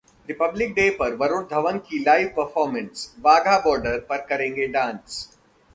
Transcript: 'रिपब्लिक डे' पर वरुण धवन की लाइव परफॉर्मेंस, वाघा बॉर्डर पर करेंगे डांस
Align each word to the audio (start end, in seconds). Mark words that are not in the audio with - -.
'रिपब्लिक 0.27 0.73
डे' 0.73 0.89
पर 0.89 1.13
वरुण 1.15 1.43
धवन 1.43 1.77
की 1.79 2.03
लाइव 2.03 2.27
परफॉर्मेंस, 2.37 3.15
वाघा 3.19 3.59
बॉर्डर 3.59 3.99
पर 3.99 4.25
करेंगे 4.25 4.67
डांस 4.67 5.27